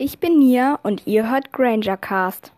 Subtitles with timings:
[0.00, 2.52] Ich bin Nia und ihr hört Granger Cast.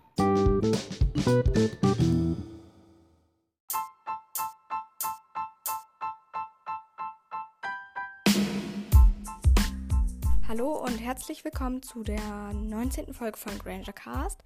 [10.47, 12.21] Hallo und herzlich willkommen zu der
[12.53, 13.15] 19.
[13.15, 14.45] Folge von Granger Cast.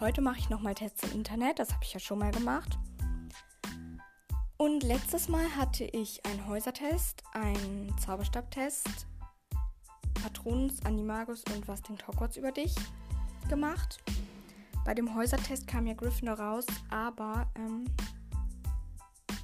[0.00, 2.76] Heute mache ich nochmal Tests im Internet, das habe ich ja schon mal gemacht.
[4.56, 9.06] Und letztes Mal hatte ich einen Häusertest, einen Zauberstabtest,
[10.24, 12.74] Patronus, Animagus und was denkt Hogwarts über dich
[13.50, 14.02] gemacht.
[14.86, 17.84] Bei dem Häusertest kam ja Gryffindor raus, aber ähm,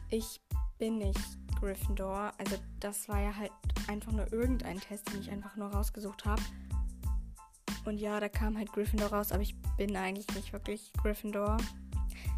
[0.09, 0.41] ich
[0.79, 1.21] bin nicht
[1.61, 2.33] Gryffindor.
[2.39, 3.53] Also das war ja halt
[3.89, 6.41] einfach nur irgendein Test, den ich einfach nur rausgesucht habe.
[7.85, 11.59] Und ja, da kam halt Gryffindor raus, aber ich bin eigentlich nicht wirklich Gryffindor.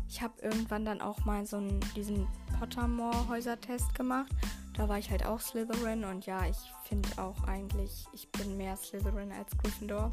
[0.09, 2.27] Ich habe irgendwann dann auch mal so einen, diesen
[2.59, 4.32] Pottermore-Häusertest gemacht.
[4.82, 6.56] Da war ich halt auch Slytherin und ja, ich
[6.88, 10.10] finde auch eigentlich, ich bin mehr Slytherin als Gryffindor.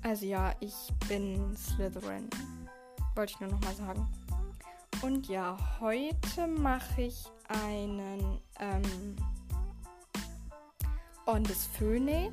[0.00, 0.74] Also ja, ich
[1.08, 2.30] bin Slytherin.
[3.16, 4.06] Wollte ich nur nochmal sagen.
[5.02, 9.16] Und ja, heute mache ich einen ähm,
[11.26, 12.32] On des Phönix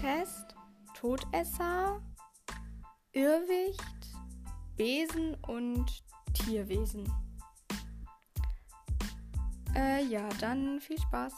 [0.00, 0.54] Test,
[0.94, 2.00] Todesser,
[3.10, 4.06] Irrwicht,
[4.76, 7.12] Besen und Tierwesen.
[9.74, 11.32] Äh, ja, dann viel Spaß.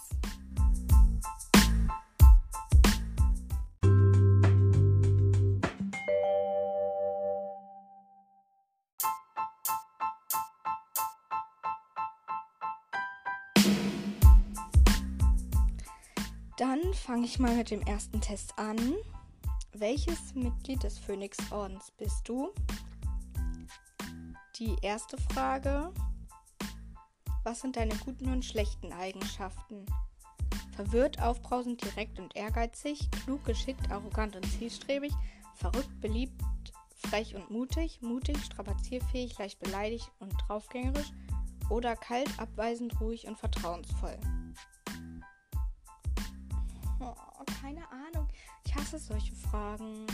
[16.62, 18.94] Dann fange ich mal mit dem ersten Test an.
[19.72, 22.50] Welches Mitglied des Phönixordens bist du?
[24.58, 25.92] Die erste Frage.
[27.44, 29.84] Was sind deine guten und schlechten Eigenschaften?
[30.76, 35.12] Verwirrt, aufbrausend, direkt und ehrgeizig, klug, geschickt, arrogant und zielstrebig,
[35.54, 36.40] verrückt, beliebt,
[36.94, 41.10] frech und mutig, mutig, strapazierfähig, leicht beleidigt und draufgängerisch
[41.68, 44.18] oder kalt, abweisend, ruhig und vertrauensvoll.
[47.00, 47.14] Oh,
[47.60, 48.28] keine Ahnung.
[48.64, 50.06] Ich hasse solche Fragen.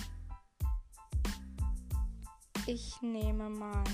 [2.66, 3.84] Ich nehme mal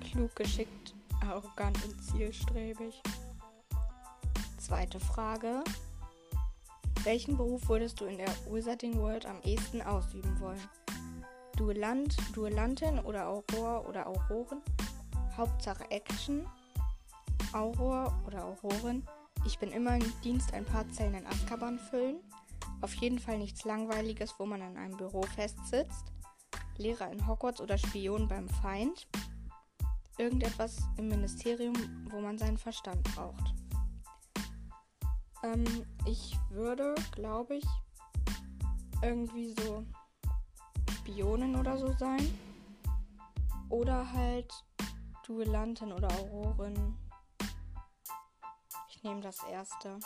[0.00, 3.02] klug, geschickt, arrogant und zielstrebig.
[4.58, 5.62] Zweite Frage.
[7.04, 10.60] Welchen Beruf würdest du in der Wizarding World am ehesten ausüben wollen?
[11.56, 14.60] Duellant, Duellantin oder Auror oder Auroren?
[15.36, 16.46] Hauptsache Action.
[17.52, 19.06] Auror oder Aurorin?
[19.46, 22.18] Ich bin immer im Dienst ein paar Zellen in Azkaban füllen.
[22.80, 26.12] Auf jeden Fall nichts Langweiliges, wo man in einem Büro festsitzt.
[26.76, 29.06] Lehrer in Hogwarts oder Spion beim Feind
[30.18, 31.74] irgendetwas im Ministerium,
[32.10, 33.54] wo man seinen Verstand braucht.
[35.42, 35.64] Ähm,
[36.06, 37.66] ich würde, glaube ich,
[39.02, 39.84] irgendwie so
[40.90, 42.26] Spionin oder so sein.
[43.68, 44.52] Oder halt
[45.26, 46.96] Duellantin oder Aurorin.
[48.88, 49.98] Ich nehme das erste.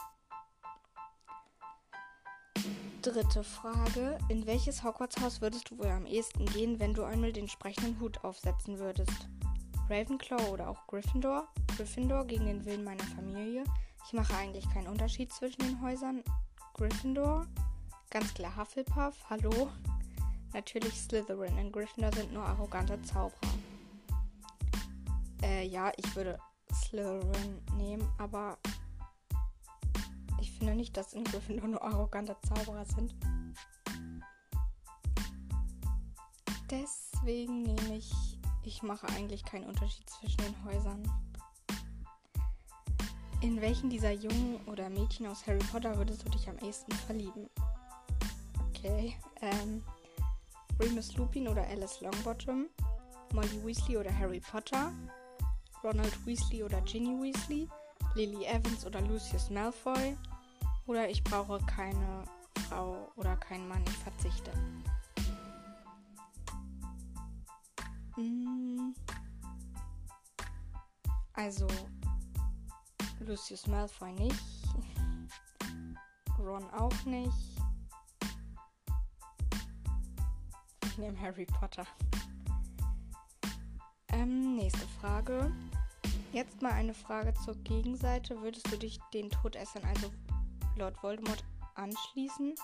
[3.02, 4.18] Dritte Frage.
[4.28, 8.24] In welches Hogwarts-Haus würdest du wohl am ehesten gehen, wenn du einmal den sprechenden Hut
[8.24, 9.28] aufsetzen würdest?
[9.90, 11.48] Ravenclaw oder auch Gryffindor.
[11.76, 13.64] Gryffindor gegen den Willen meiner Familie.
[14.06, 16.22] Ich mache eigentlich keinen Unterschied zwischen den Häusern.
[16.74, 17.46] Gryffindor.
[18.08, 19.16] Ganz klar Hufflepuff.
[19.28, 19.68] Hallo.
[20.52, 21.58] Natürlich Slytherin.
[21.58, 23.52] In Gryffindor sind nur arrogante Zauberer.
[25.42, 26.38] Äh, ja, ich würde
[26.72, 28.58] Slytherin nehmen, aber
[30.40, 33.14] ich finde nicht, dass in Gryffindor nur arrogante Zauberer sind.
[36.70, 38.39] Deswegen nehme ich
[38.70, 41.02] ich mache eigentlich keinen Unterschied zwischen den Häusern.
[43.40, 47.50] In welchen dieser Jungen oder Mädchen aus Harry Potter würdest du dich am ehesten verlieben?
[48.68, 49.16] Okay.
[49.40, 49.82] Ähm,
[50.78, 52.66] Remus Lupin oder Alice Longbottom?
[53.32, 54.92] Molly Weasley oder Harry Potter?
[55.82, 57.68] Ronald Weasley oder Ginny Weasley?
[58.14, 60.16] Lily Evans oder Lucius Malfoy?
[60.86, 62.22] Oder ich brauche keine
[62.68, 64.52] Frau oder keinen Mann, ich verzichte.
[71.34, 71.66] Also,
[73.20, 74.40] Lucius Malfoy nicht.
[76.38, 77.32] Ron auch nicht.
[80.84, 81.86] Ich nehme Harry Potter.
[84.08, 85.52] Ähm, nächste Frage.
[86.32, 88.40] Jetzt mal eine Frage zur Gegenseite.
[88.42, 90.12] Würdest du dich den Todessern, also
[90.76, 91.44] Lord Voldemort,
[91.74, 92.54] anschließen?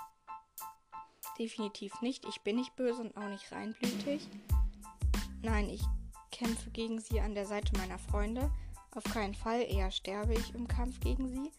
[1.39, 2.25] Definitiv nicht.
[2.27, 4.29] Ich bin nicht böse und auch nicht reinblütig.
[5.43, 5.83] Nein, ich
[6.31, 8.51] kämpfe gegen sie an der Seite meiner Freunde.
[8.95, 11.53] Auf keinen Fall, eher sterbe ich im Kampf gegen sie.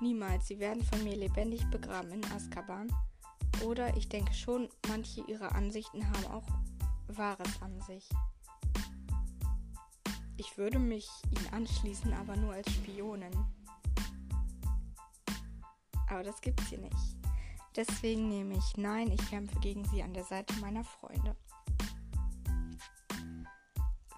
[0.00, 2.92] Niemals, sie werden von mir lebendig begraben in Azkaban.
[3.64, 6.46] Oder ich denke schon, manche ihrer Ansichten haben auch
[7.08, 8.08] Wahres an sich.
[10.36, 13.32] Ich würde mich ihnen anschließen, aber nur als Spionin.
[16.08, 17.16] Aber das gibt's hier nicht.
[17.76, 21.36] Deswegen nehme ich Nein, ich kämpfe gegen sie an der Seite meiner Freunde.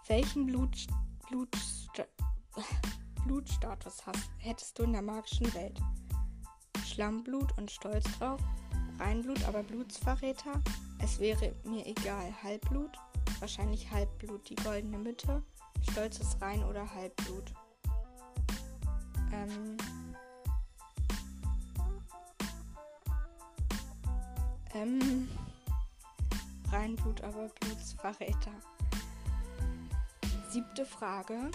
[0.07, 0.87] Welchen Blut,
[1.29, 1.49] Blut,
[3.27, 5.81] Blutstatus hast, hättest du in der magischen Welt?
[6.85, 8.39] Schlammblut und Stolz drauf?
[8.99, 10.63] Reinblut, aber Blutsverräter?
[11.03, 12.35] Es wäre mir egal.
[12.43, 12.99] Halbblut?
[13.41, 15.43] Wahrscheinlich Halbblut, die goldene Mitte.
[15.91, 17.55] Stolzes Rein oder Halbblut.
[19.33, 19.77] Ähm.
[24.75, 25.29] Ähm.
[26.71, 28.53] Reinblut, aber Blutsverräter.
[30.55, 31.51] Siebte Frage.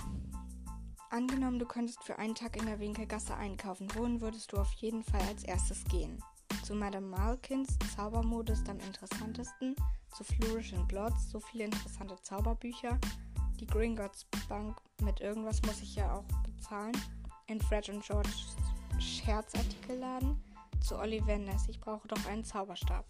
[1.10, 3.88] Angenommen, du könntest für einen Tag in der Winkelgasse einkaufen.
[3.96, 6.22] Wohin würdest du auf jeden Fall als erstes gehen?
[6.66, 9.74] Zu Madame Malkins Zaubermode ist am interessantesten.
[10.14, 13.00] Zu Flourish and Blots, so viele interessante Zauberbücher.
[13.62, 16.98] Die Gringotts Bank mit irgendwas muss ich ja auch bezahlen.
[17.48, 18.28] In Fred und George
[19.00, 20.44] Scherzartikelladen.
[20.82, 23.06] Zu Ollivanders, ich brauche doch einen Zauberstab.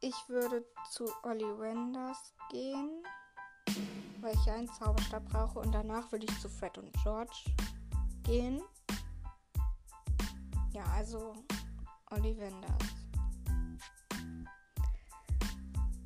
[0.00, 3.02] Ich würde zu Ollivanders gehen,
[4.20, 5.58] weil ich ja einen Zauberstab brauche.
[5.58, 7.44] Und danach würde ich zu Fred und George
[8.22, 8.62] gehen.
[10.72, 11.34] Ja, also
[12.12, 12.78] Ollivanders.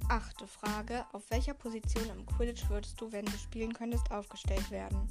[0.09, 1.05] Achte Frage.
[1.13, 5.07] Auf welcher Position im Quidditch würdest du, wenn du spielen könntest, aufgestellt werden?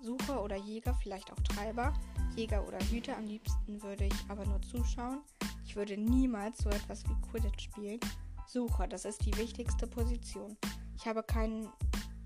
[0.00, 1.92] Sucher oder Jäger, vielleicht auch Treiber,
[2.36, 3.16] Jäger oder Hüter.
[3.16, 5.20] Am liebsten würde ich aber nur zuschauen.
[5.64, 8.00] Ich würde niemals so etwas wie Quidditch spielen.
[8.46, 10.56] Sucher, das ist die wichtigste Position.
[10.96, 11.68] Ich habe kein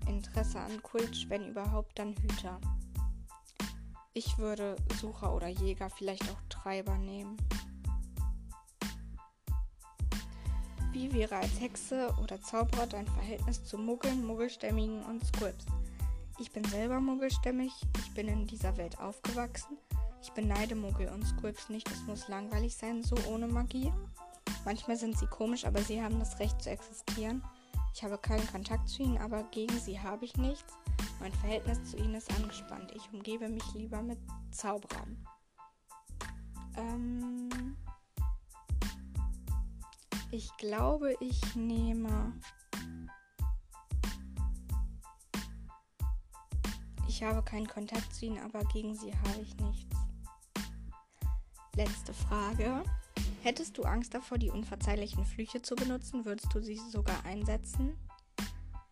[0.07, 2.59] Interesse an Quidditch, wenn überhaupt, dann Hüter.
[4.13, 7.37] Ich würde Sucher oder Jäger, vielleicht auch Treiber nehmen.
[10.91, 15.65] Wie wäre als Hexe oder Zauberer dein Verhältnis zu Muggeln, Muggelstämmigen und Squibs?
[16.39, 19.77] Ich bin selber muggelstämmig, ich bin in dieser Welt aufgewachsen.
[20.21, 23.91] Ich beneide Muggel und Squibs nicht, es muss langweilig sein, so ohne Magie.
[24.65, 27.43] Manchmal sind sie komisch, aber sie haben das Recht zu existieren.
[27.93, 30.73] Ich habe keinen Kontakt zu ihnen, aber gegen sie habe ich nichts.
[31.19, 32.91] Mein Verhältnis zu ihnen ist angespannt.
[32.95, 34.19] Ich umgebe mich lieber mit
[34.51, 35.25] Zauberern.
[36.77, 37.77] Ähm
[40.31, 42.33] ich glaube, ich nehme.
[47.07, 49.98] Ich habe keinen Kontakt zu ihnen, aber gegen sie habe ich nichts.
[51.75, 52.83] Letzte Frage.
[53.41, 57.97] Hättest du Angst davor, die unverzeihlichen Flüche zu benutzen, würdest du sie sogar einsetzen?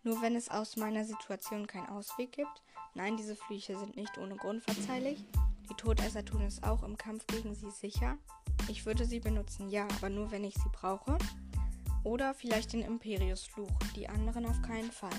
[0.04, 2.64] Nur wenn es aus meiner Situation keinen Ausweg gibt?
[2.94, 5.24] Nein, diese Flüche sind nicht ohne Grund verzeihlich.
[5.70, 8.18] Die Todesser tun es auch im Kampf gegen sie sicher.
[8.70, 11.18] Ich würde sie benutzen, ja, aber nur wenn ich sie brauche.
[12.04, 15.10] Oder vielleicht den Imperius-Fluch, die anderen auf keinen Fall.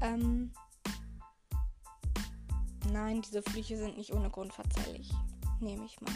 [0.00, 0.52] Ähm.
[2.90, 5.12] Nein, diese Flüche sind nicht ohne Grund verzeihlich.
[5.60, 6.14] Nehme ich mal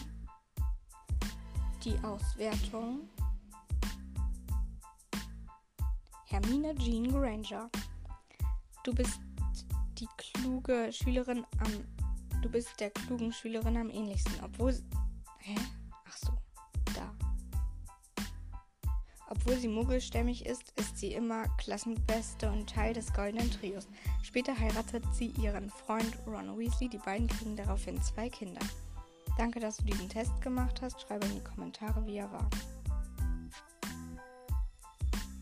[1.85, 3.00] die Auswertung.
[6.25, 7.70] Hermine Jean Granger.
[8.82, 9.20] Du bist
[9.99, 12.41] die kluge Schülerin am.
[12.41, 14.73] Du bist der klugen Schülerin am ähnlichsten, obwohl.
[15.41, 15.56] Hä?
[16.08, 16.32] Ach so,
[16.94, 17.14] da.
[19.29, 23.86] Obwohl sie muggelstämmig ist, ist sie immer Klassenbeste und Teil des Goldenen Trios.
[24.22, 26.89] Später heiratet sie ihren Freund Ron Weasley.
[26.89, 28.60] Die beiden kriegen daraufhin zwei Kinder.
[29.36, 31.00] Danke, dass du diesen Test gemacht hast.
[31.00, 32.48] Schreibe in die Kommentare, wie er war.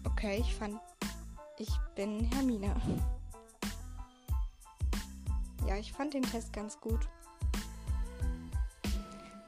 [0.04, 0.80] Okay, ich fand.
[1.58, 2.74] Ich bin Hermine.
[5.66, 7.08] Ja, ich fand den Test ganz gut.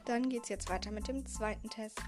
[0.05, 2.03] Dann geht's jetzt weiter mit dem zweiten Test.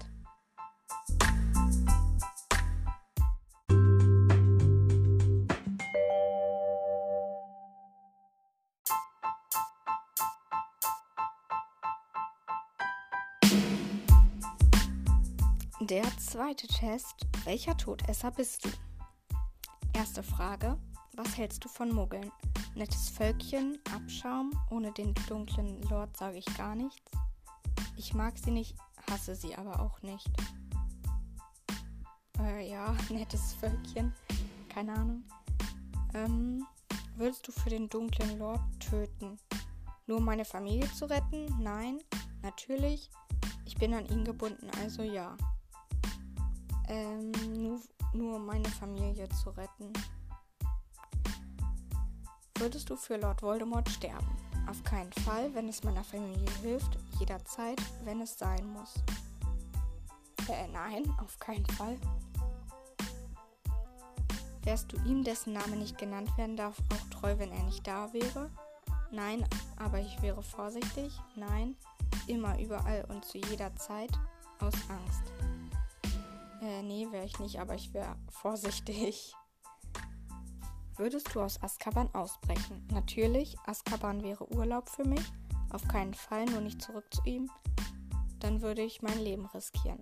[16.37, 17.25] Zweite Test.
[17.45, 18.69] Welcher Todesser bist du?
[19.93, 20.77] Erste Frage.
[21.15, 22.31] Was hältst du von Muggeln?
[22.75, 27.11] Nettes Völkchen, Abschaum, ohne den dunklen Lord sage ich gar nichts.
[27.95, 28.75] Ich mag sie nicht,
[29.09, 30.29] hasse sie aber auch nicht.
[32.39, 34.13] Äh, ja, nettes Völkchen.
[34.69, 35.23] Keine Ahnung.
[36.13, 36.67] Ähm,
[37.15, 39.39] würdest du für den dunklen Lord töten?
[40.05, 41.47] Nur um meine Familie zu retten?
[41.59, 41.97] Nein,
[42.43, 43.09] natürlich.
[43.65, 45.35] Ich bin an ihn gebunden, also ja
[46.87, 47.81] ähm, nur,
[48.13, 49.93] nur meine Familie zu retten.
[52.57, 54.37] Würdest du für Lord Voldemort sterben?
[54.67, 58.93] auf keinen Fall, wenn es meiner Familie hilft, jederzeit, wenn es sein muss.
[60.49, 61.97] Äh, nein, auf keinen Fall.
[64.63, 68.11] Wärst du ihm, dessen Name nicht genannt werden darf, auch treu, wenn er nicht da
[68.13, 68.49] wäre?
[69.11, 71.17] Nein, aber ich wäre vorsichtig.
[71.35, 71.75] Nein,
[72.27, 74.11] immer, überall und zu jeder Zeit
[74.59, 75.23] aus Angst.
[76.61, 79.33] Äh, nee, wäre ich nicht, aber ich wäre vorsichtig.
[80.95, 82.87] Würdest du aus Azkaban ausbrechen?
[82.91, 85.23] Natürlich, Azkaban wäre Urlaub für mich.
[85.71, 87.51] Auf keinen Fall, nur nicht zurück zu ihm.
[88.39, 90.01] Dann würde ich mein Leben riskieren.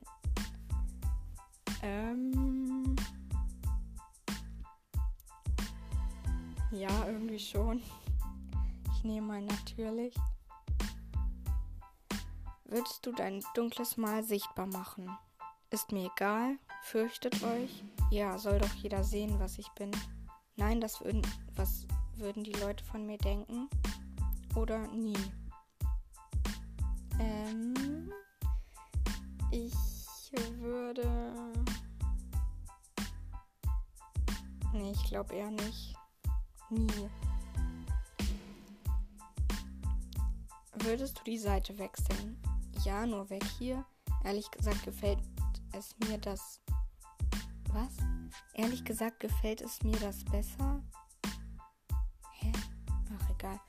[1.81, 2.95] Ähm.
[6.71, 7.81] Ja, irgendwie schon.
[8.93, 10.15] Ich nehme mal natürlich.
[12.63, 15.09] Würdest du dein dunkles Mal sichtbar machen?
[15.75, 16.57] Ist mir egal.
[16.83, 17.83] Fürchtet euch.
[18.09, 19.91] Ja, soll doch jeder sehen, was ich bin.
[20.55, 21.21] Nein, das würden,
[21.53, 23.69] was würden die Leute von mir denken?
[24.55, 25.17] Oder nie?
[27.19, 28.09] Ähm,
[29.51, 29.73] ich
[30.59, 31.43] würde.
[34.71, 35.93] Nee, ich glaube eher nicht.
[36.69, 37.09] Nie.
[40.75, 42.41] Würdest du die Seite wechseln?
[42.85, 43.83] Ja, nur weg hier.
[44.23, 45.19] Ehrlich gesagt gefällt
[45.75, 46.61] es mir das.
[47.73, 47.91] Was?
[48.53, 50.81] Ehrlich gesagt gefällt es mir das besser.
[52.31, 52.51] Hä?
[53.13, 53.59] Ach egal.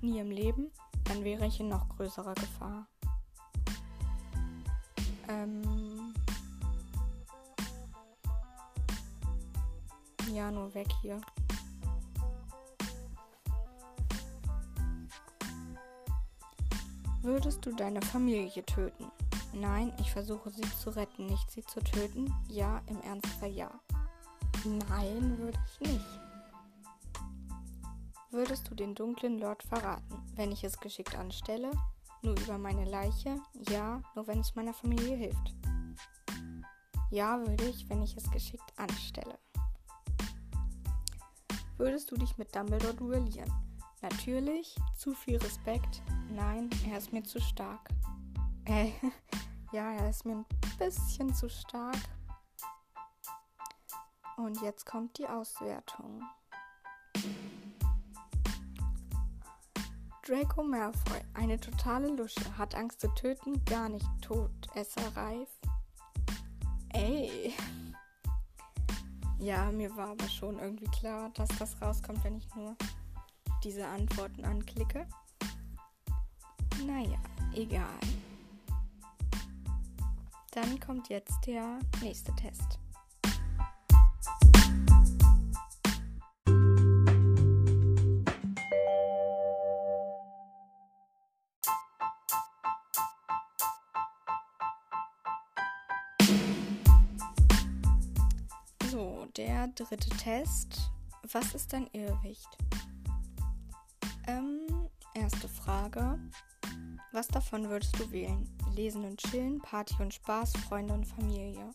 [0.00, 0.70] Nie im Leben.
[1.04, 2.86] Dann wäre ich in noch größerer Gefahr.
[5.28, 6.14] Ähm.
[10.32, 11.20] Ja, nur weg hier.
[17.22, 19.10] Würdest du deine Familie töten?
[19.58, 22.30] Nein, ich versuche sie zu retten, nicht sie zu töten.
[22.48, 23.70] Ja, im Ernstfall ja.
[24.64, 26.20] Nein, würde ich nicht.
[28.30, 31.70] Würdest du den dunklen Lord verraten, wenn ich es geschickt anstelle?
[32.20, 33.40] Nur über meine Leiche?
[33.70, 35.54] Ja, nur wenn es meiner Familie hilft.
[37.10, 39.38] Ja, würde ich, wenn ich es geschickt anstelle.
[41.78, 43.50] Würdest du dich mit Dumbledore duellieren?
[44.02, 46.02] Natürlich, zu viel Respekt.
[46.30, 47.88] Nein, er ist mir zu stark.
[48.66, 48.90] Äh,
[49.76, 50.46] ja, er ist mir ein
[50.78, 51.98] bisschen zu stark.
[54.38, 56.22] Und jetzt kommt die Auswertung.
[60.26, 64.50] Draco Malfoy, eine totale Lusche, hat Angst zu töten, gar nicht tot,
[65.14, 65.48] reif.
[66.94, 67.52] Ey.
[69.38, 72.74] Ja, mir war aber schon irgendwie klar, dass das rauskommt, wenn ich nur
[73.62, 75.06] diese Antworten anklicke.
[76.86, 77.18] Naja,
[77.52, 78.00] egal.
[80.56, 82.78] Dann kommt jetzt der nächste Test.
[98.90, 100.90] So, der dritte Test.
[101.32, 102.48] Was ist dein Irrwicht?
[104.26, 106.18] Ähm, erste Frage.
[107.12, 108.55] Was davon würdest du wählen?
[108.76, 111.70] Lesen und chillen, Party und Spaß, Freunde und Familie.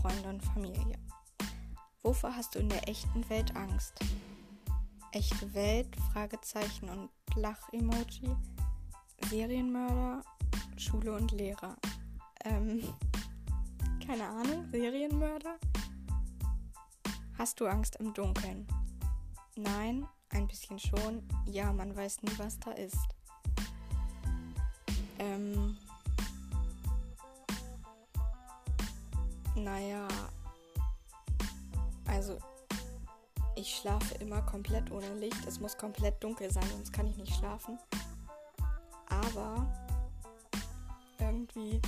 [0.00, 0.98] Freunde und Familie.
[2.02, 3.94] Wovor hast du in der echten Welt Angst?
[5.12, 8.34] Echte Welt, Fragezeichen und Lach-Emoji,
[9.28, 10.22] Serienmörder,
[10.76, 11.76] Schule und Lehrer.
[12.44, 12.82] Ähm,
[14.04, 15.56] keine Ahnung, Serienmörder?
[17.38, 18.66] Hast du Angst im Dunkeln?
[19.54, 21.22] Nein, ein bisschen schon.
[21.46, 23.09] Ja, man weiß nie, was da ist.
[25.20, 25.76] Ähm.
[29.54, 30.08] Naja.
[32.06, 32.38] Also,
[33.54, 35.46] ich schlafe immer komplett ohne Licht.
[35.46, 37.78] Es muss komplett dunkel sein, sonst kann ich nicht schlafen.
[39.08, 39.66] Aber
[41.18, 41.80] irgendwie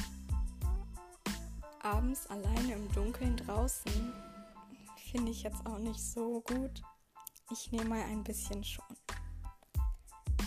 [1.83, 4.12] abends alleine im Dunkeln draußen
[5.11, 6.83] finde ich jetzt auch nicht so gut.
[7.51, 8.85] Ich nehme mal ein bisschen schon.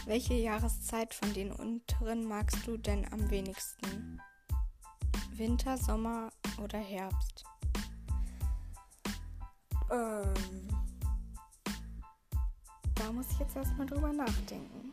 [0.06, 4.22] Welche Jahreszeit von den unteren magst du denn am wenigsten?
[5.32, 6.30] Winter, Sommer
[6.62, 7.44] oder Herbst?
[9.92, 10.34] Ähm,
[12.96, 14.92] da muss ich jetzt erstmal drüber nachdenken.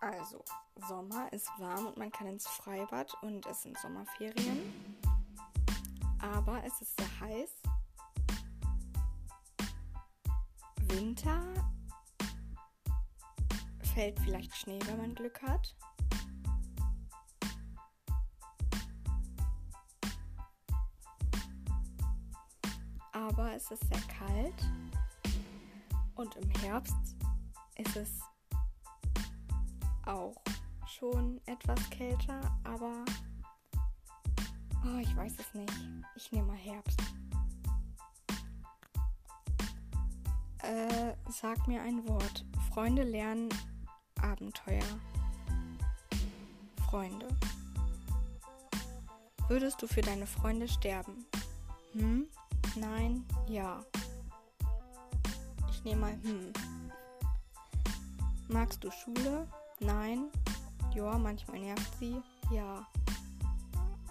[0.00, 0.44] Also,
[0.88, 5.02] Sommer ist warm und man kann ins Freibad und es sind Sommerferien
[6.22, 7.50] aber es ist sehr heiß.
[10.92, 11.42] Winter
[13.94, 15.74] fällt vielleicht Schnee, wenn man Glück hat.
[23.32, 24.54] aber es ist sehr kalt.
[26.14, 27.16] Und im Herbst
[27.76, 28.20] ist es
[30.04, 30.34] auch
[30.86, 33.04] schon etwas kälter, aber
[34.84, 35.72] oh, ich weiß es nicht.
[36.16, 37.00] Ich nehme mal Herbst.
[40.62, 42.44] Äh, sag mir ein Wort.
[42.70, 43.48] Freunde lernen
[44.20, 44.84] Abenteuer.
[46.88, 47.26] Freunde.
[49.48, 51.26] Würdest du für deine Freunde sterben?
[51.92, 52.26] Hm?
[52.76, 53.24] Nein?
[53.48, 53.84] Ja.
[55.70, 56.52] Ich nehme mal hm.
[58.48, 59.48] Magst du Schule?
[59.80, 60.30] Nein.
[60.94, 62.16] Ja, manchmal nervt sie.
[62.50, 62.86] Ja.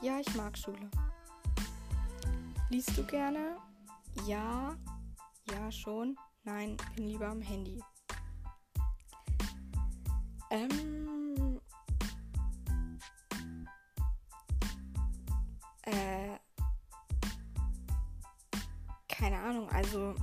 [0.01, 0.89] Ja, ich mag Schule.
[2.69, 3.57] Liest du gerne?
[4.25, 4.75] Ja.
[5.49, 6.17] Ja, schon.
[6.43, 7.79] Nein, bin lieber am Handy.
[10.49, 11.61] Ähm.
[15.83, 16.37] Äh.
[19.07, 20.15] Keine Ahnung, also.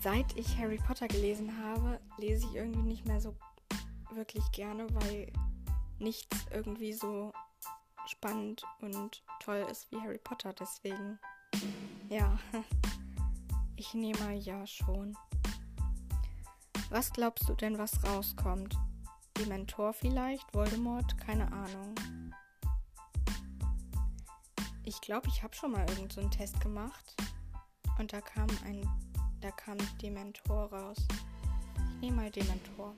[0.00, 3.36] Seit ich Harry Potter gelesen habe, lese ich irgendwie nicht mehr so
[4.12, 5.32] wirklich gerne, weil
[5.98, 7.32] nichts irgendwie so
[8.06, 10.52] spannend und toll ist wie Harry Potter.
[10.52, 11.18] Deswegen,
[12.08, 12.38] ja.
[13.76, 15.16] Ich nehme ja schon.
[16.88, 18.74] Was glaubst du denn, was rauskommt?
[19.38, 20.54] Dementor vielleicht?
[20.54, 21.18] Voldemort?
[21.18, 21.94] Keine Ahnung.
[24.82, 27.14] Ich glaube, ich habe schon mal irgendeinen so Test gemacht.
[27.98, 28.88] Und da kam ein.
[29.40, 30.96] Da kam Dementor raus.
[31.96, 32.94] Ich nehme mal Dementor.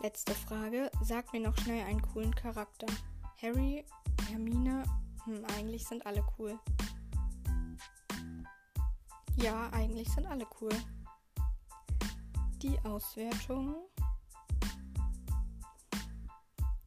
[0.00, 0.90] Letzte Frage.
[1.02, 2.86] Sag mir noch schnell einen coolen Charakter.
[3.40, 3.84] Harry,
[4.28, 4.84] Hermine,
[5.24, 6.58] hm, eigentlich sind alle cool.
[9.36, 10.72] Ja, eigentlich sind alle cool.
[12.62, 13.76] Die Auswertung.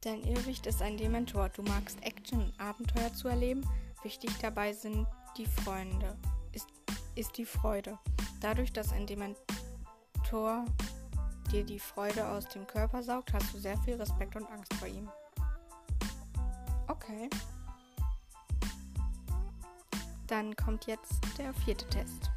[0.02, 1.50] Dein Irrwicht ist ein Dementor.
[1.50, 3.68] Du magst Action und Abenteuer zu erleben.
[4.04, 6.16] Wichtig dabei sind die Freunde.
[6.52, 6.68] Ist,
[7.16, 7.98] ist die Freude.
[8.40, 10.66] Dadurch, dass ein Dementor
[11.52, 14.88] dir die Freude aus dem Körper saugt, hast du sehr viel Respekt und Angst vor
[14.88, 15.10] ihm.
[16.88, 17.30] Okay.
[20.28, 22.32] Dann kommt jetzt der vierte Test.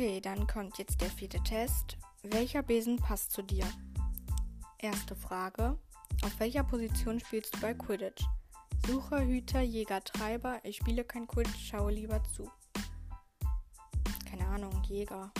[0.00, 1.98] Okay, dann kommt jetzt der vierte Test.
[2.22, 3.66] Welcher Besen passt zu dir?
[4.78, 5.76] Erste Frage.
[6.22, 8.24] Auf welcher Position spielst du bei Quidditch?
[8.86, 10.58] Sucher, Hüter, Jäger, Treiber.
[10.64, 12.50] Ich spiele kein Quidditch, schaue lieber zu.
[14.60, 15.30] Ahnung, Jäger.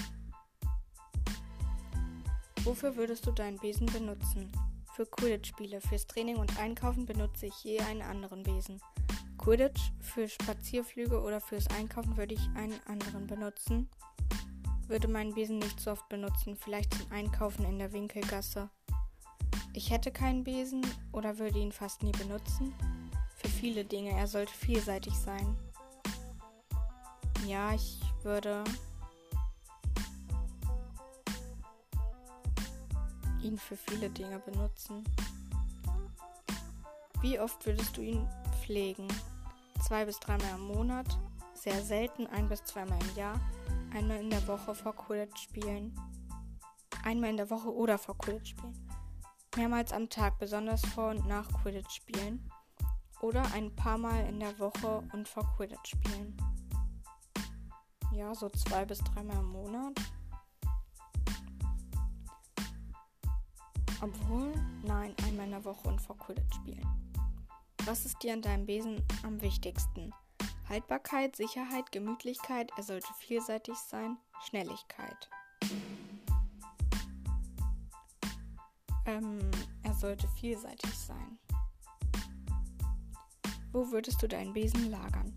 [2.64, 4.50] Wofür würdest du deinen Besen benutzen?
[4.94, 8.80] Für Quidditch-Spiele, fürs Training und Einkaufen benutze ich je einen anderen Besen.
[9.36, 13.90] Quidditch, für Spazierflüge oder fürs Einkaufen würde ich einen anderen benutzen.
[14.88, 18.70] Würde meinen Besen nicht so oft benutzen, vielleicht zum Einkaufen in der Winkelgasse.
[19.74, 22.74] Ich hätte keinen Besen oder würde ihn fast nie benutzen.
[23.36, 25.56] Für viele Dinge, er sollte vielseitig sein.
[27.46, 28.64] Ja, ich würde
[33.42, 35.04] ihn für viele Dinge benutzen.
[37.20, 38.26] Wie oft würdest du ihn
[38.62, 39.08] pflegen?
[39.82, 41.18] Zwei bis dreimal im Monat,
[41.54, 43.40] sehr selten ein bis zweimal im Jahr,
[43.92, 45.94] einmal in der Woche vor Quidditch spielen.
[47.02, 48.88] Einmal in der Woche oder vor Quidditch spielen.
[49.56, 52.50] Mehrmals am Tag, besonders vor und nach Quidditch spielen.
[53.20, 56.36] Oder ein paar Mal in der Woche und vor Quidditch spielen.
[58.12, 60.00] Ja, so zwei bis dreimal im Monat.
[64.02, 66.86] Obwohl, nein, einmal in der Woche und vor Quidditch spielen.
[67.84, 70.12] Was ist dir an deinem Besen am wichtigsten?
[70.68, 75.28] Haltbarkeit, Sicherheit, Gemütlichkeit, er sollte vielseitig sein, Schnelligkeit.
[79.04, 79.38] Ähm,
[79.82, 81.38] er sollte vielseitig sein.
[83.72, 85.34] Wo würdest du deinen Besen lagern?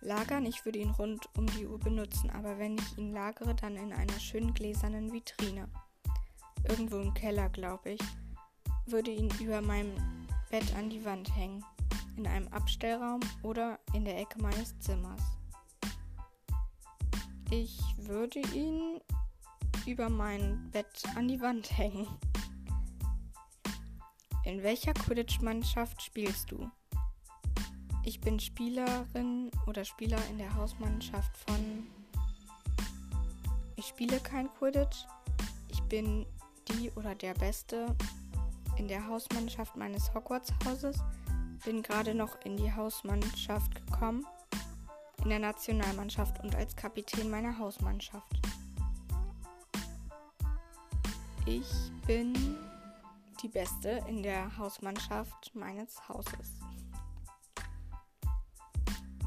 [0.00, 3.76] Lagern, ich würde ihn rund um die Uhr benutzen, aber wenn ich ihn lagere, dann
[3.76, 5.68] in einer schönen gläsernen Vitrine
[6.68, 8.00] irgendwo im Keller, glaube ich,
[8.86, 9.94] würde ihn über meinem
[10.50, 11.64] Bett an die Wand hängen,
[12.16, 15.22] in einem Abstellraum oder in der Ecke meines Zimmers.
[17.50, 19.00] Ich würde ihn
[19.86, 22.06] über mein Bett an die Wand hängen.
[24.44, 26.70] In welcher Quidditch-Mannschaft spielst du?
[28.04, 31.86] Ich bin Spielerin oder Spieler in der Hausmannschaft von.
[33.76, 35.06] Ich spiele kein Quidditch.
[35.68, 36.26] Ich bin
[36.68, 37.94] die oder der Beste
[38.76, 40.96] in der Hausmannschaft meines Hogwarts-Hauses.
[41.64, 44.26] Bin gerade noch in die Hausmannschaft gekommen.
[45.22, 48.40] in der Nationalmannschaft und als Kapitän meiner Hausmannschaft?
[51.46, 52.34] Ich bin
[53.42, 56.50] die Beste in der Hausmannschaft meines Hauses.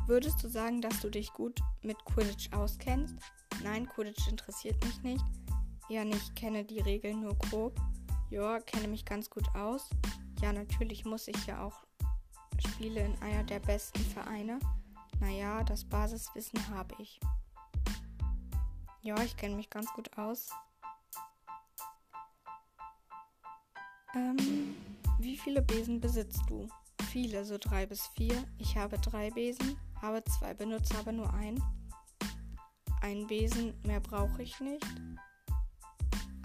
[0.08, 3.16] Würdest du sagen, dass du dich gut mit Quidditch auskennst?
[3.64, 5.26] Nein, Quidditch interessiert mich nicht.
[5.90, 7.80] Ja, nicht, kenne die Regeln nur grob.
[8.30, 9.90] Ja, kenne mich ganz gut aus.
[10.42, 11.86] Ja, natürlich muss ich ja auch
[12.60, 14.60] spiele in einer der besten Vereine.
[15.20, 17.20] Naja, das Basiswissen habe ich.
[19.02, 20.50] Ja, ich kenne mich ganz gut aus.
[24.16, 24.76] Ähm,
[25.20, 26.68] wie viele Besen besitzt du?
[27.10, 28.44] Viele, so drei bis vier.
[28.58, 31.62] Ich habe drei Besen habe zwei Benutzer, aber nur einen.
[33.02, 34.86] Ein Besen, mehr brauche ich nicht.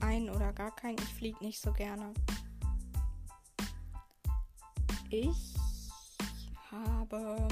[0.01, 2.13] Ein oder gar keinen, ich fliege nicht so gerne.
[5.11, 5.55] Ich
[6.71, 7.49] habe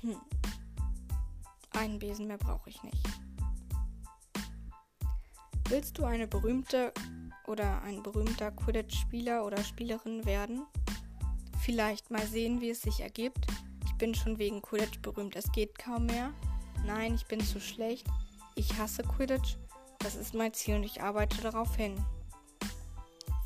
[0.00, 0.16] hm.
[1.72, 3.06] einen Besen mehr brauche ich nicht.
[5.68, 6.92] Willst du eine berühmte
[7.46, 10.66] oder ein berühmter Quidditch-Spieler oder Spielerin werden?
[11.60, 13.46] Vielleicht mal sehen, wie es sich ergibt.
[13.86, 15.36] Ich bin schon wegen Quidditch berühmt.
[15.36, 16.34] Es geht kaum mehr.
[16.84, 18.06] Nein, ich bin zu schlecht.
[18.54, 19.56] Ich hasse Quidditch.
[19.98, 21.94] Das ist mein Ziel und ich arbeite darauf hin.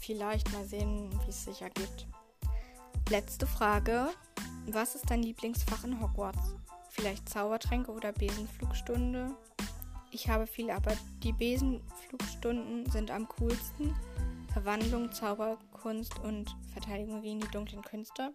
[0.01, 2.07] Vielleicht mal sehen, wie es sich ergibt.
[3.11, 4.09] Letzte Frage.
[4.69, 6.55] Was ist dein Lieblingsfach in Hogwarts?
[6.91, 9.35] Vielleicht Zaubertränke oder Besenflugstunde?
[10.11, 13.95] Ich habe viele, aber die Besenflugstunden sind am coolsten.
[14.53, 18.33] Verwandlung, Zauberkunst und Verteidigung gegen die dunklen Künste.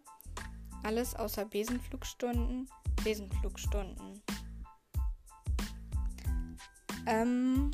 [0.83, 2.69] Alles außer Besenflugstunden.
[3.03, 4.11] Besenflugstunden.
[7.12, 7.71] Ähm,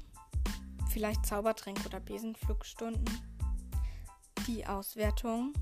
[0.89, 3.05] vielleicht Zaubertränke oder Besenflugstunden.
[4.47, 5.53] Die Auswertung.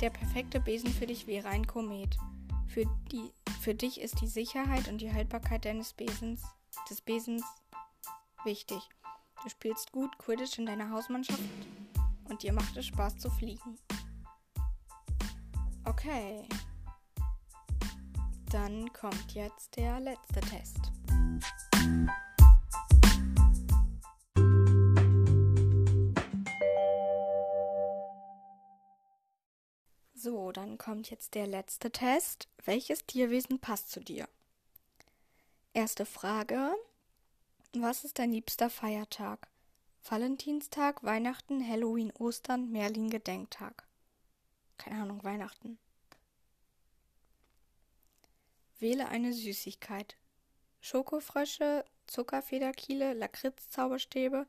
[0.00, 2.16] Der perfekte Besen für dich wäre ein Komet.
[2.66, 6.42] Für, die, für dich ist die Sicherheit und die Haltbarkeit deines Besens,
[6.88, 7.44] des Besens
[8.44, 8.88] wichtig.
[9.42, 11.42] Du spielst gut Quidditch in deiner Hausmannschaft
[12.24, 13.76] und dir macht es Spaß zu fliegen.
[15.84, 16.48] Okay.
[18.54, 20.78] Dann kommt jetzt der letzte Test.
[30.14, 32.46] So, dann kommt jetzt der letzte Test.
[32.64, 34.28] Welches Tierwesen passt zu dir?
[35.72, 36.76] Erste Frage.
[37.72, 39.48] Was ist dein liebster Feiertag?
[40.08, 43.88] Valentinstag, Weihnachten, Halloween, Ostern, Merlin Gedenktag.
[44.78, 45.76] Keine Ahnung, Weihnachten.
[48.84, 50.14] Wähle eine Süßigkeit.
[50.82, 54.46] Schokofrösche, Zuckerfederkiele, Lakritz-Zauberstäbe,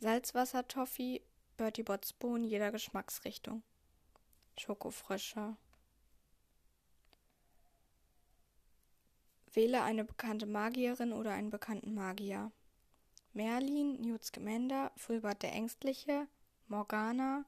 [0.00, 1.22] Salzwasser-Toffee,
[1.56, 3.62] Bertie Bots Bohnen jeder Geschmacksrichtung.
[4.58, 5.56] Schokofrösche.
[9.52, 12.50] Wähle eine bekannte Magierin oder einen bekannten Magier.
[13.34, 16.26] Merlin, Newt Scamander, Fulbert der Ängstliche,
[16.66, 17.44] Morgana,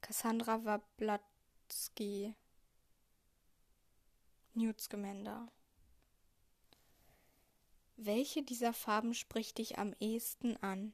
[0.00, 2.34] Cassandra Wablatsky.
[4.54, 5.52] Newt Scamander.
[8.00, 10.92] Welche dieser Farben spricht dich am ehesten an?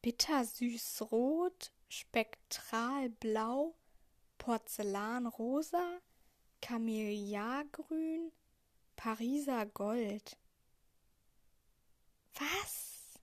[0.00, 3.74] Bittersüßrot, spektralblau,
[4.38, 6.00] Porzellanrosa,
[6.62, 8.32] Camelliagrün,
[8.96, 10.38] Pariser Gold.
[12.36, 13.20] Was?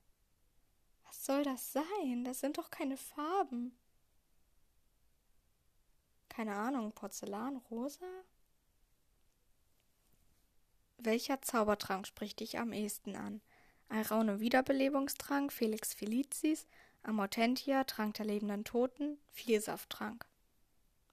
[1.05, 2.23] Was soll das sein?
[2.23, 3.75] Das sind doch keine Farben.
[6.29, 8.05] Keine Ahnung, Porzellanrosa?
[11.01, 13.39] Welcher Zaubertrank spricht dich am ehesten an?
[13.87, 16.67] Alraune Wiederbelebungstrank, Felix Felicis,
[17.03, 20.25] Amortentia, Trank der lebenden Toten, Vielsafttrank.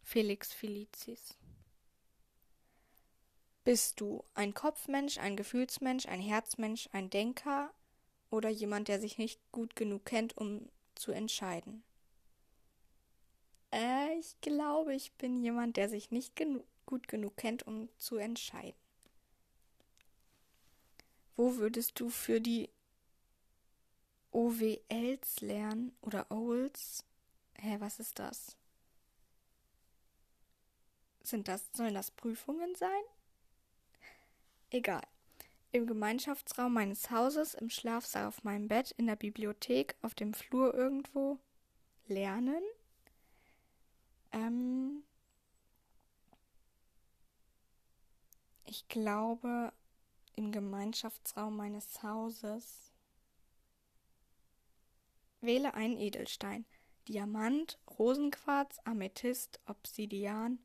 [0.03, 1.39] Felix Felicis.
[3.63, 7.73] Bist du ein Kopfmensch, ein Gefühlsmensch, ein Herzmensch, ein Denker
[8.29, 11.85] oder jemand, der sich nicht gut genug kennt, um zu entscheiden?
[13.73, 18.17] Äh, ich glaube, ich bin jemand, der sich nicht genu gut genug kennt, um zu
[18.17, 18.86] entscheiden.
[21.37, 22.71] Wo würdest du für die
[24.33, 27.05] OWLs lernen oder OWLs?
[27.59, 28.57] Hä, was ist das?
[31.23, 33.03] Sind das, sollen das Prüfungen sein?
[34.71, 35.03] Egal.
[35.73, 40.75] Im Gemeinschaftsraum meines Hauses, im Schlafsaal auf meinem Bett, in der Bibliothek, auf dem Flur
[40.75, 41.39] irgendwo
[42.09, 42.63] lernen.
[44.33, 45.03] Ähm
[48.67, 49.73] ich glaube,
[50.37, 52.93] im Gemeinschaftsraum meines Hauses.
[55.41, 56.65] Wähle einen Edelstein.
[57.09, 60.59] Diamant, Rosenquarz, Amethyst, Obsidian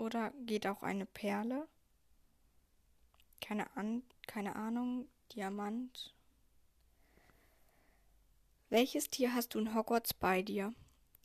[0.00, 1.68] oder geht auch eine Perle?
[3.40, 6.14] Keine, An keine Ahnung, Diamant.
[8.70, 10.72] Welches Tier hast du in Hogwarts bei dir?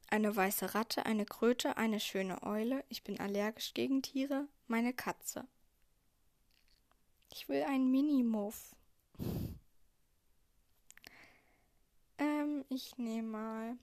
[0.09, 2.83] Eine weiße Ratte, eine Kröte, eine schöne Eule.
[2.89, 4.47] Ich bin allergisch gegen Tiere.
[4.67, 5.47] Meine Katze.
[7.37, 8.73] Ich will einen Minimuff.
[12.17, 13.77] ähm, ich nehme mal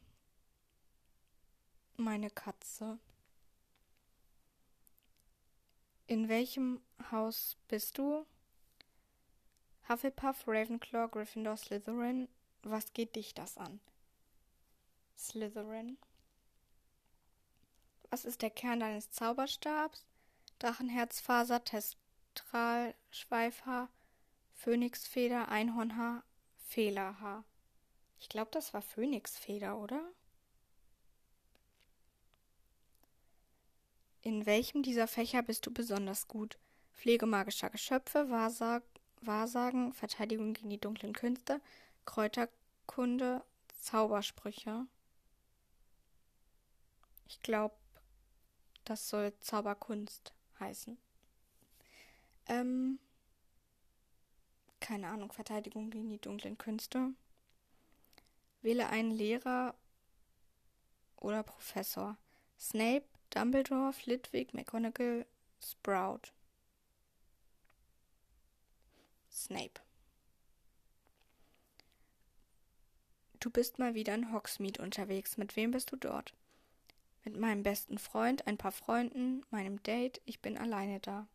[1.98, 2.98] meine Katze.
[6.06, 8.24] In welchem Haus bist du?
[9.86, 12.30] Hufflepuff, Ravenclaw, Gryffindor, Slytherin.
[12.62, 13.80] Was geht dich das an?
[15.18, 15.98] Slytherin.
[18.08, 20.06] Was ist der Kern deines Zauberstabs?
[20.58, 21.62] Drachenherzfaser,
[22.34, 23.88] Testral, Schweifhaar,
[24.54, 26.22] Phönixfeder, Einhornhaar,
[26.68, 27.44] Fehlerhaar.
[28.18, 30.02] Ich glaube, das war Phönixfeder, oder?
[34.22, 36.58] In welchem dieser Fächer bist du besonders gut?
[36.92, 38.82] Pflege magischer Geschöpfe, Wahrsag
[39.20, 41.60] Wahrsagen, Verteidigung gegen die dunklen Künste,
[42.06, 43.44] Kräuterkunde,
[43.80, 44.86] Zaubersprüche.
[47.28, 47.76] Ich glaube,
[48.84, 50.98] das soll Zauberkunst heißen.
[52.46, 52.98] Ähm,
[54.80, 57.14] keine Ahnung, Verteidigung gegen die dunklen Künste.
[58.62, 59.74] Wähle einen Lehrer
[61.16, 62.16] oder Professor.
[62.58, 65.26] Snape, Dumbledore, Flitwick, McGonagall,
[65.60, 66.32] Sprout.
[69.30, 69.80] Snape.
[73.40, 75.36] Du bist mal wieder in Hogsmeade unterwegs.
[75.36, 76.34] Mit wem bist du dort?
[77.24, 80.20] Mit meinem besten Freund, ein paar Freunden, meinem Date.
[80.24, 81.26] Ich bin alleine da.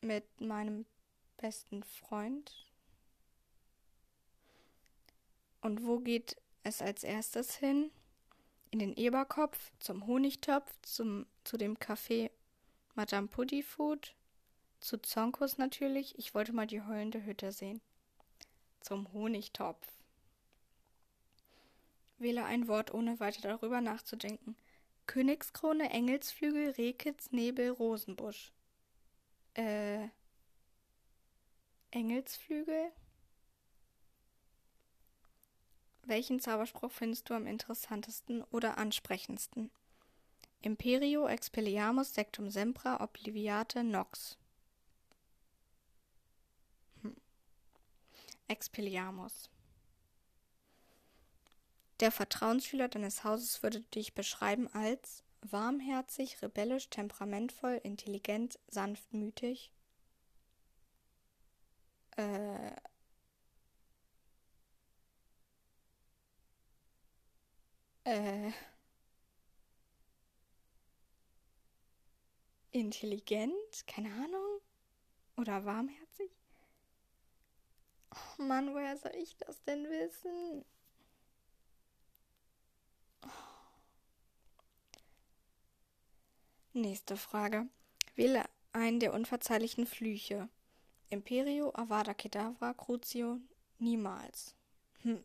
[0.00, 0.86] Mit meinem
[1.36, 2.52] besten Freund.
[5.60, 7.90] Und wo geht es als erstes hin?
[8.70, 12.30] In den Eberkopf, zum Honigtopf, zum, zu dem Café
[12.94, 14.14] Madame Puddyfood,
[14.80, 16.18] zu Zonkos natürlich.
[16.18, 17.80] Ich wollte mal die heulende Hütte sehen.
[18.80, 19.86] Zum Honigtopf.
[22.18, 24.56] Wähle ein Wort, ohne weiter darüber nachzudenken.
[25.06, 28.52] Königskrone, Engelsflügel, Rehkitz, Nebel, Rosenbusch.
[29.58, 30.10] Äh.
[31.90, 32.92] Engelsflügel?
[36.04, 39.72] Welchen Zauberspruch findest du am interessantesten oder ansprechendsten?
[40.62, 44.38] Imperio, Expelliarmus, Sectum Sempra, Obliviate, Nox.
[48.46, 49.50] Expelliarmus.
[51.98, 59.72] Der Vertrauensschüler deines Hauses würde dich beschreiben als warmherzig, rebellisch, temperamentvoll, intelligent, sanftmütig.
[62.16, 62.72] Äh,
[68.04, 68.52] äh,
[72.70, 74.60] intelligent, keine Ahnung,
[75.36, 76.30] oder warmherzig?
[78.12, 80.64] Oh Mann, woher soll ich das denn wissen?
[86.78, 87.66] Nächste Frage.
[88.14, 90.48] Wähle einen der unverzeihlichen Flüche.
[91.10, 93.40] Imperio, Avada Kedavra, Crucio,
[93.80, 94.54] niemals.
[95.02, 95.24] Hm.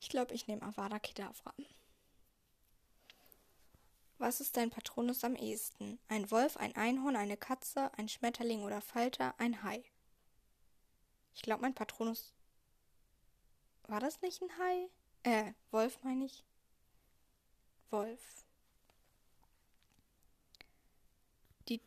[0.00, 1.52] Ich glaube, ich nehme Avada Kedavra.
[4.16, 5.98] Was ist dein Patronus am ehesten?
[6.08, 9.82] Ein Wolf, ein Einhorn, eine Katze, ein Schmetterling oder Falter, ein Hai.
[11.34, 12.32] Ich glaube, mein Patronus.
[13.82, 14.88] War das nicht ein Hai?
[15.24, 16.42] Äh, Wolf meine ich.
[17.90, 18.40] Wolf.
[21.68, 21.80] Die,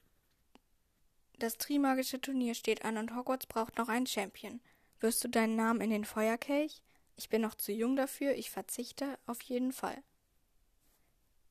[1.44, 4.62] das Trimagische Turnier steht an und Hogwarts braucht noch einen Champion.
[5.00, 6.82] Wirst du deinen Namen in den Feuerkelch?
[7.16, 10.02] Ich bin noch zu jung dafür, ich verzichte auf jeden Fall.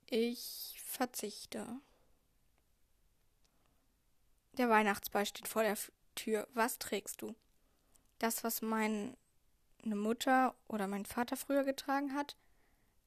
[0.07, 1.67] Ich verzichte.
[4.59, 5.79] Der Weihnachtsball steht vor der
[6.15, 6.49] Tür.
[6.53, 7.35] Was trägst du?
[8.23, 9.17] das, was meine
[9.85, 12.37] Mutter oder mein Vater früher getragen hat.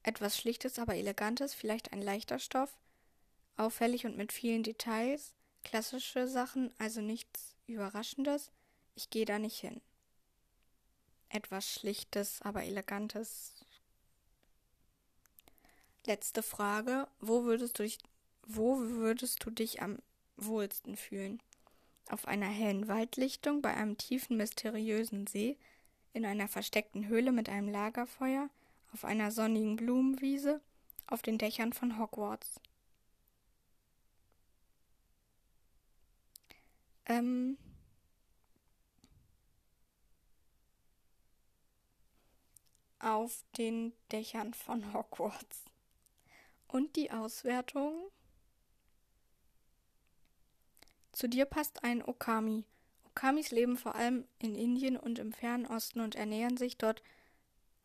[0.04, 2.78] Etwas Schlichtes, aber Elegantes, vielleicht ein leichter Stoff,
[3.58, 5.34] auffällig und mit vielen Details,
[5.66, 8.52] klassische Sachen, also nichts Überraschendes.
[8.96, 9.82] Ich gehe da nicht hin.
[11.28, 13.54] Etwas Schlichtes, aber Elegantes.
[16.06, 17.10] Letzte Frage.
[17.20, 17.98] Wo würdest du dich,
[18.44, 20.00] wo würdest du dich am
[20.38, 21.42] wohlsten fühlen?
[22.10, 25.58] auf einer hellen Waldlichtung, bei einem tiefen, mysteriösen See,
[26.14, 28.50] in einer versteckten Höhle mit einem Lagerfeuer,
[28.94, 30.62] auf einer sonnigen Blumenwiese,
[31.08, 32.60] auf den Dächern von Hogwarts.
[37.06, 37.58] Ähm
[43.00, 45.64] auf den Dächern von Hogwarts.
[46.68, 48.10] Und die Auswertung?
[51.12, 52.66] Zu dir passt ein Okami.
[53.06, 57.04] Okamis leben vor allem in Indien und im Fernen Osten und ernähren sich dort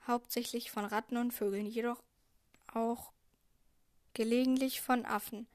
[0.06, 2.02] hauptsächlich von Ratten und Vögeln, jedoch
[2.72, 3.12] auch
[4.14, 5.46] gelegentlich von Affen.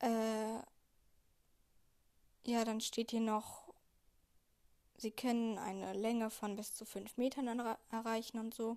[0.00, 0.58] Äh,
[2.44, 3.72] ja, dann steht hier noch,
[4.96, 7.48] sie können eine Länge von bis zu fünf Metern
[7.90, 8.76] erreichen und so.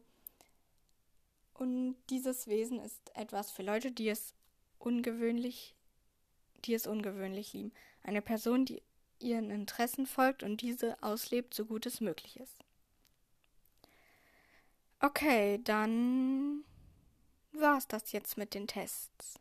[1.54, 4.34] Und dieses Wesen ist etwas für Leute, die es
[4.80, 5.76] ungewöhnlich,
[6.66, 7.72] die es ungewöhnlich lieben.
[8.04, 8.82] Eine Person, die
[9.20, 12.64] ihren Interessen folgt und diese auslebt, so gut es möglich ist.
[15.00, 16.64] Okay, dann
[17.52, 19.40] war es das jetzt mit den Tests.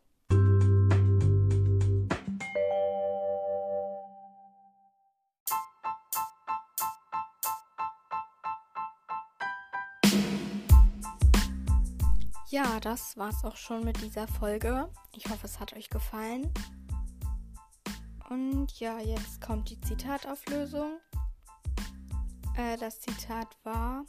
[12.49, 14.89] Ja, das war's auch schon mit dieser Folge.
[15.11, 16.49] Ich hoffe, es hat euch gefallen.
[18.29, 20.97] Und ja, jetzt kommt die Zitatauflösung.
[22.55, 24.05] Äh, das Zitat war,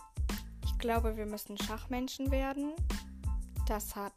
[0.65, 2.75] ich glaube, wir müssen Schachmenschen werden.
[3.67, 4.15] Das hat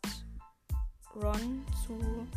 [1.15, 2.27] Ron zu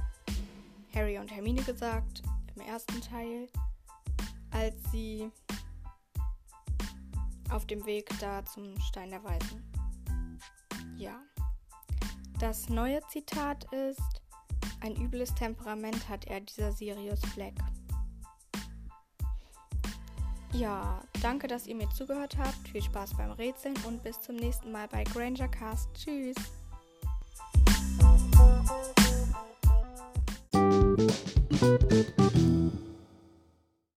[0.95, 2.23] Harry und Hermine gesagt
[2.55, 3.47] im ersten Teil,
[4.51, 5.31] als sie
[7.51, 9.71] auf dem Weg da zum Stein der Weisen.
[10.97, 11.21] Ja.
[12.45, 14.21] Das neue Zitat ist,
[14.83, 17.55] ein übles Temperament hat er, dieser Sirius Black.
[20.53, 22.69] Ja, danke, dass ihr mir zugehört habt.
[22.69, 25.89] Viel Spaß beim Rätseln und bis zum nächsten Mal bei Granger Cast.
[25.95, 26.37] Tschüss.
[30.53, 32.34] Musik